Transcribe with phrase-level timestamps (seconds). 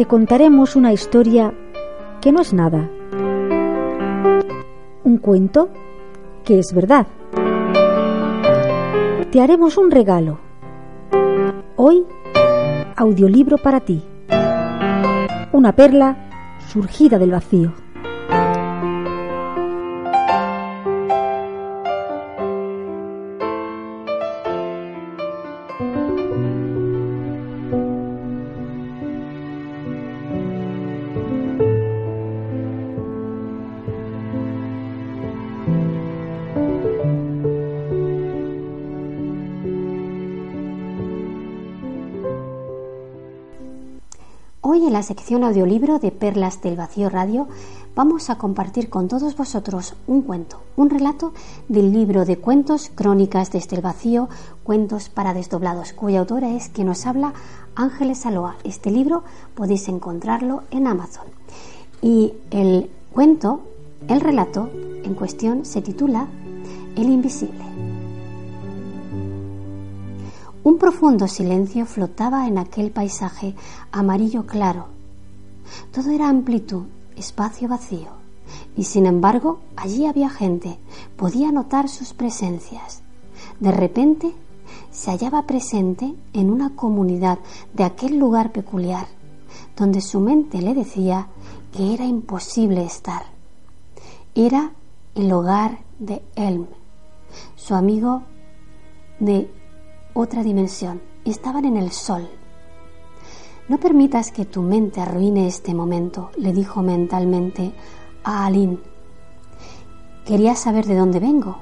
[0.00, 1.52] Te contaremos una historia
[2.22, 2.88] que no es nada.
[5.04, 5.68] Un cuento
[6.42, 7.06] que es verdad.
[9.30, 10.38] Te haremos un regalo.
[11.76, 12.06] Hoy,
[12.96, 14.02] audiolibro para ti.
[15.52, 16.16] Una perla
[16.66, 17.74] surgida del vacío.
[44.86, 47.46] En la sección audiolibro de Perlas del Vacío Radio
[47.94, 51.34] vamos a compartir con todos vosotros un cuento, un relato
[51.68, 54.30] del libro de cuentos Crónicas desde el Vacío,
[54.64, 57.34] cuentos para desdoblados, cuya autora es quien nos habla
[57.76, 58.56] Ángeles Aloa.
[58.64, 59.22] Este libro
[59.54, 61.26] podéis encontrarlo en Amazon.
[62.00, 63.60] Y el cuento,
[64.08, 64.70] el relato
[65.04, 66.26] en cuestión se titula
[66.96, 67.89] El Invisible.
[70.62, 73.54] Un profundo silencio flotaba en aquel paisaje
[73.92, 74.88] amarillo claro.
[75.90, 76.84] Todo era amplitud,
[77.16, 78.10] espacio vacío.
[78.76, 80.78] Y sin embargo, allí había gente,
[81.16, 83.02] podía notar sus presencias.
[83.58, 84.34] De repente,
[84.90, 87.38] se hallaba presente en una comunidad
[87.72, 89.06] de aquel lugar peculiar,
[89.76, 91.28] donde su mente le decía
[91.72, 93.22] que era imposible estar.
[94.34, 94.72] Era
[95.14, 96.66] el hogar de Elm,
[97.56, 98.24] su amigo
[99.20, 99.50] de
[100.14, 101.00] otra dimensión.
[101.24, 102.28] Estaban en el sol.
[103.68, 107.72] No permitas que tu mente arruine este momento, le dijo mentalmente
[108.24, 108.78] a Aline.
[110.24, 111.58] Quería saber de dónde vengo.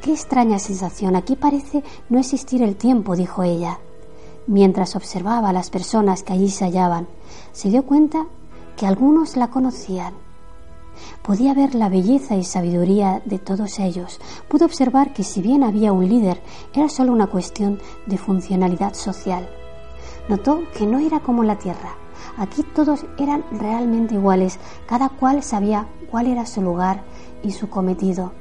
[0.00, 1.16] Qué extraña sensación.
[1.16, 3.78] Aquí parece no existir el tiempo, dijo ella.
[4.46, 7.08] Mientras observaba a las personas que allí se hallaban,
[7.52, 8.26] se dio cuenta
[8.76, 10.14] que algunos la conocían
[11.22, 14.20] Podía ver la belleza y sabiduría de todos ellos.
[14.48, 16.42] Pudo observar que si bien había un líder,
[16.74, 19.48] era solo una cuestión de funcionalidad social.
[20.28, 21.94] Notó que no era como la Tierra.
[22.36, 27.02] Aquí todos eran realmente iguales, cada cual sabía cuál era su lugar
[27.42, 28.32] y su cometido.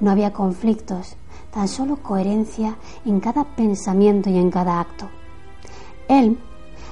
[0.00, 1.16] No había conflictos,
[1.52, 5.08] tan solo coherencia en cada pensamiento y en cada acto.
[6.08, 6.38] Él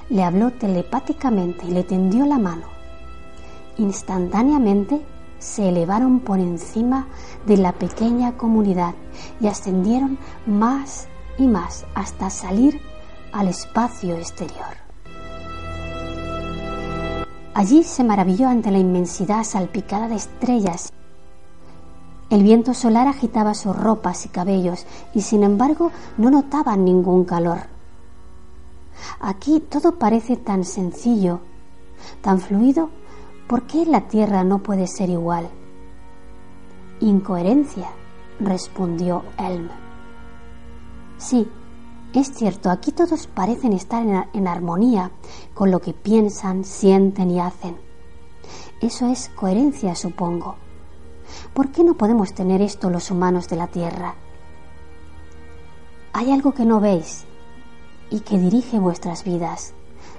[0.09, 2.82] le habló telepáticamente y le tendió la mano.
[3.79, 5.05] Instantáneamente
[5.39, 7.09] se elevaron por encima
[7.47, 8.95] de la pequeña comunidad
[9.41, 12.81] y ascendieron más y más hasta salir
[13.33, 14.77] al espacio exterior.
[17.55, 20.93] Allí se maravilló ante la inmensidad salpicada de estrellas.
[22.31, 27.59] El viento solar agitaba sus ropas y cabellos y sin embargo no notaban ningún calor.
[29.21, 31.41] Aquí todo parece tan sencillo,
[32.23, 32.91] tan fluido
[33.47, 35.49] ¿Por qué la tierra no puede ser igual?
[37.01, 37.89] Incoherencia,
[38.41, 39.69] respondió Elm.
[41.19, 41.49] Sí,
[42.15, 45.11] es cierto, aquí todos parecen estar en, en, armonía
[45.55, 47.77] con lo que piensan, sienten y hacen.
[48.81, 50.57] Eso es coherencia, supongo.
[51.55, 54.15] ¿Por qué no podemos tener esto los humanos de la Tierra?
[56.13, 57.25] Hay algo que no veis
[58.11, 59.73] y que dirige vuestras vidas,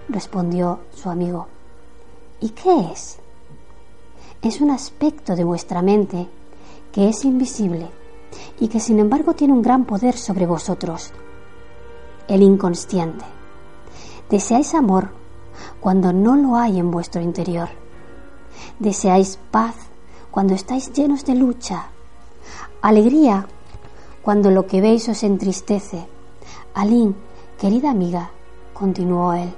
[0.09, 1.47] respondió su amigo.
[2.43, 3.19] ¿Y qué es?
[4.41, 6.27] Es un aspecto de vuestra mente
[6.91, 7.87] que es invisible
[8.59, 11.13] y que sin embargo tiene un gran poder sobre vosotros,
[12.27, 13.23] el inconsciente.
[14.29, 15.11] Deseáis amor
[15.79, 17.69] cuando no lo hay en vuestro interior.
[18.77, 19.75] Deseáis paz
[20.29, 21.91] cuando estáis llenos de lucha.
[22.81, 23.47] Alegría
[24.21, 26.05] cuando lo que veis os entristece.
[26.73, 27.15] Aline,
[27.57, 28.31] querida amiga,
[28.73, 29.55] continuó él,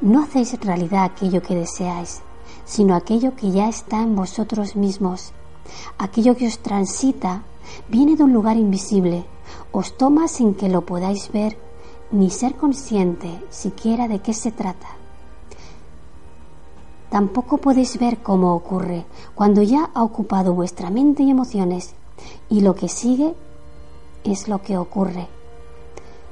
[0.00, 2.22] no hacéis realidad aquello que deseáis,
[2.64, 5.32] sino aquello que ya está en vosotros mismos.
[5.98, 7.42] Aquello que os transita
[7.88, 9.24] viene de un lugar invisible,
[9.72, 11.58] os toma sin que lo podáis ver
[12.10, 14.88] ni ser consciente siquiera de qué se trata.
[17.10, 19.04] Tampoco podéis ver cómo ocurre
[19.34, 21.94] cuando ya ha ocupado vuestra mente y emociones
[22.48, 23.34] y lo que sigue
[24.24, 25.28] es lo que ocurre.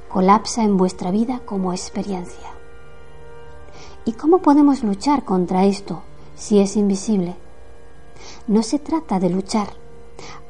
[0.09, 2.48] colapsa en vuestra vida como experiencia.
[4.09, 6.01] ¿Y cómo podemos luchar contra esto
[6.35, 7.35] si es invisible?
[8.47, 9.67] No se trata de luchar.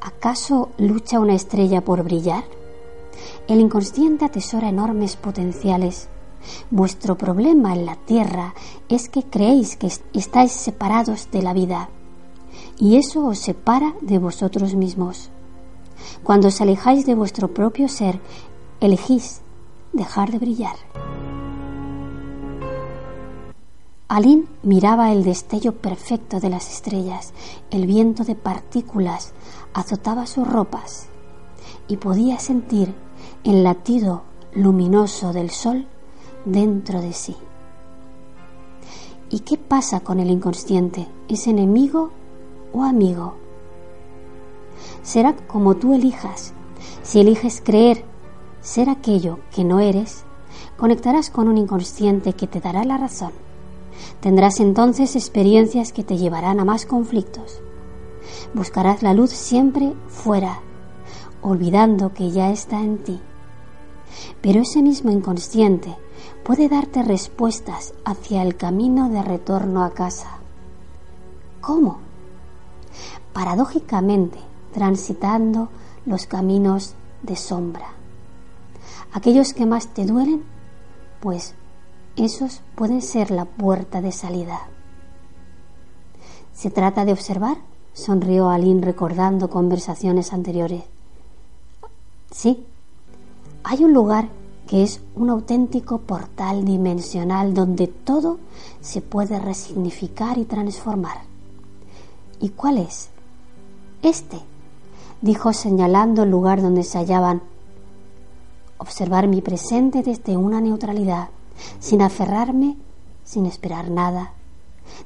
[0.00, 2.44] ¿Acaso lucha una estrella por brillar?
[3.48, 6.08] El inconsciente atesora enormes potenciales.
[6.70, 8.54] Vuestro problema en la Tierra
[8.88, 11.90] es que creéis que estáis separados de la vida
[12.78, 15.28] y eso os separa de vosotros mismos.
[16.22, 18.22] Cuando os alejáis de vuestro propio ser,
[18.80, 19.42] elegís
[19.92, 20.76] dejar de brillar.
[24.10, 27.32] Aline miraba el destello perfecto de las estrellas,
[27.70, 29.34] el viento de partículas
[29.72, 31.06] azotaba sus ropas
[31.86, 32.92] y podía sentir
[33.44, 34.22] el latido
[34.52, 35.86] luminoso del sol
[36.44, 37.36] dentro de sí.
[39.30, 41.06] ¿Y qué pasa con el inconsciente?
[41.28, 42.10] ¿Es enemigo
[42.72, 43.34] o amigo?
[45.04, 46.52] Será como tú elijas.
[47.04, 48.04] Si eliges creer
[48.60, 50.24] ser aquello que no eres,
[50.76, 53.30] conectarás con un inconsciente que te dará la razón
[54.20, 57.60] Tendrás entonces experiencias que te llevarán a más conflictos.
[58.54, 60.60] Buscarás la luz siempre fuera,
[61.42, 63.20] olvidando que ya está en ti.
[64.42, 65.96] Pero ese mismo inconsciente
[66.44, 70.38] puede darte respuestas hacia el camino de retorno a casa.
[71.60, 71.98] ¿Cómo?
[73.32, 74.38] Paradójicamente,
[74.72, 75.68] transitando
[76.06, 77.88] los caminos de sombra.
[79.12, 80.44] Aquellos que más te duelen,
[81.20, 81.54] pues
[82.24, 84.68] esos pueden ser la puerta de salida.
[86.52, 87.56] ¿Se trata de observar?
[87.92, 90.82] sonrió Aline recordando conversaciones anteriores.
[92.30, 92.64] Sí,
[93.64, 94.28] hay un lugar
[94.68, 98.38] que es un auténtico portal dimensional donde todo
[98.80, 101.22] se puede resignificar y transformar.
[102.40, 103.10] ¿Y cuál es?
[104.02, 104.38] Este,
[105.20, 107.42] dijo señalando el lugar donde se hallaban.
[108.78, 111.30] Observar mi presente desde una neutralidad
[111.78, 112.76] sin aferrarme,
[113.24, 114.34] sin esperar nada.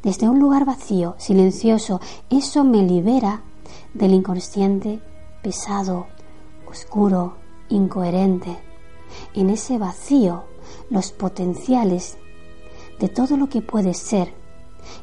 [0.03, 3.43] Desde un lugar vacío, silencioso, eso me libera
[3.93, 5.01] del inconsciente
[5.43, 6.07] pesado,
[6.67, 7.37] oscuro,
[7.69, 8.59] incoherente.
[9.35, 10.45] En ese vacío,
[10.91, 12.17] los potenciales
[12.99, 14.33] de todo lo que puede ser,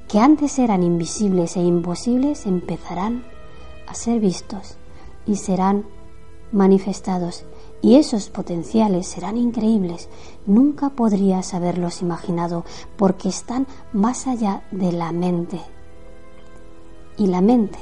[0.07, 3.23] que antes eran invisibles e imposibles, empezarán
[3.87, 4.77] a ser vistos
[5.25, 5.85] y serán
[6.51, 7.45] manifestados
[7.81, 10.07] y esos potenciales serán increíbles.
[10.45, 12.63] Nunca podrías haberlos imaginado
[12.95, 15.59] porque están más allá de la mente.
[17.17, 17.79] Y la mente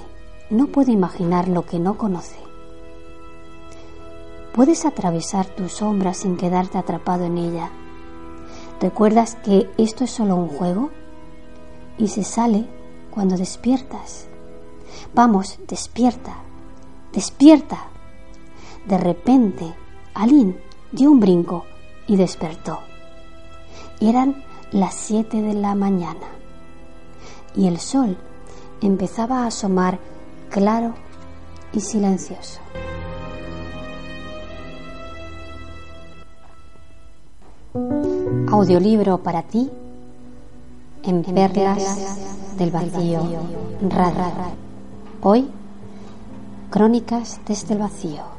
[0.50, 2.38] no puede imaginar lo que no conoce.
[4.54, 7.70] Puedes atravesar tu sombra sin quedarte atrapado en ella.
[8.82, 10.90] ¿Recuerdas que esto es solo un juego?
[11.98, 12.66] Y se sale
[13.12, 14.28] cuando despiertas.
[15.14, 16.38] Vamos, despierta,
[17.14, 17.88] despierta.
[18.88, 19.76] De repente
[20.20, 20.54] Aline
[20.92, 21.64] dio un brinco
[22.06, 22.80] y despertó.
[24.02, 24.44] Eran
[24.74, 26.28] las siete de la mañana
[27.56, 28.18] y el sol
[28.82, 29.98] empezaba a asomar
[30.50, 30.94] claro
[31.72, 32.60] y silencioso.
[38.52, 39.72] Audiolibro para ti
[41.04, 43.22] en Perlas del Vacío.
[45.22, 45.50] Hoy,
[46.70, 48.39] Crónicas desde el Vacío.